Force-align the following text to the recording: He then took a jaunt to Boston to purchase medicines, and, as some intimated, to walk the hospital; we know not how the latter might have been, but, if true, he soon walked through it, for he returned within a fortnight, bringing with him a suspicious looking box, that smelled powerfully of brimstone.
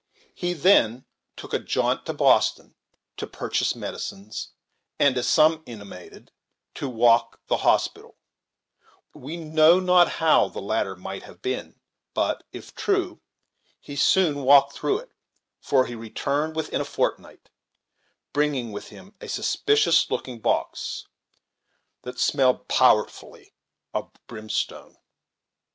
He 0.33 0.53
then 0.53 1.05
took 1.35 1.53
a 1.53 1.59
jaunt 1.59 2.07
to 2.07 2.13
Boston 2.15 2.73
to 3.17 3.27
purchase 3.27 3.75
medicines, 3.75 4.49
and, 4.97 5.15
as 5.15 5.27
some 5.27 5.61
intimated, 5.67 6.31
to 6.73 6.89
walk 6.89 7.39
the 7.45 7.57
hospital; 7.57 8.17
we 9.13 9.37
know 9.37 9.79
not 9.79 10.13
how 10.13 10.47
the 10.47 10.59
latter 10.59 10.95
might 10.95 11.21
have 11.21 11.43
been, 11.43 11.79
but, 12.15 12.43
if 12.51 12.73
true, 12.73 13.21
he 13.79 13.95
soon 13.95 14.41
walked 14.41 14.73
through 14.73 14.97
it, 14.97 15.11
for 15.59 15.85
he 15.85 15.93
returned 15.93 16.55
within 16.55 16.81
a 16.81 16.83
fortnight, 16.83 17.51
bringing 18.33 18.71
with 18.71 18.87
him 18.87 19.13
a 19.21 19.29
suspicious 19.29 20.09
looking 20.09 20.39
box, 20.39 21.05
that 22.01 22.17
smelled 22.17 22.67
powerfully 22.67 23.53
of 23.93 24.11
brimstone. 24.25 24.97